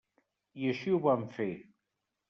I 0.63 0.71
així 0.71 0.95
ho 0.95 0.99
vam 1.05 1.29
fer. 1.39 1.51